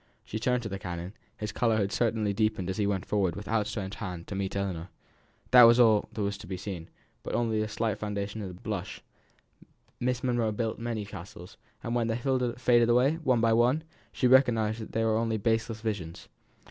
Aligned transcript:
She 0.25 0.39
turned 0.39 0.63
to 0.63 0.69
the 0.69 0.79
canon; 0.79 1.13
his 1.37 1.51
colour 1.51 1.77
had 1.77 1.91
certainly 1.91 2.33
deepened 2.33 2.71
as 2.71 2.77
he 2.77 2.87
went 2.87 3.05
forwards 3.05 3.37
with 3.37 3.47
out 3.47 3.67
stretched 3.67 3.99
hand 3.99 4.25
to 4.25 4.33
meet 4.33 4.55
Ellinor. 4.55 4.89
That 5.51 5.61
was 5.65 5.79
all 5.79 6.09
that 6.11 6.21
was 6.23 6.39
to 6.39 6.47
be 6.47 6.57
seen; 6.57 6.89
but 7.21 7.35
on 7.35 7.51
the 7.51 7.67
slight 7.67 7.99
foundation 7.99 8.41
of 8.41 8.47
that 8.47 8.63
blush, 8.63 9.03
Miss 9.99 10.23
Monro 10.23 10.51
built 10.53 10.79
many 10.79 11.05
castles; 11.05 11.55
and 11.83 11.93
when 11.93 12.07
they 12.07 12.17
faded 12.57 12.89
away, 12.89 13.17
one 13.23 13.45
after 13.45 13.55
one, 13.55 13.83
she 14.11 14.25
recognised 14.25 14.79
that 14.81 14.93
they 14.93 15.03
were 15.05 15.17
only 15.17 15.37
baseless 15.37 15.81
visions. 15.81 16.27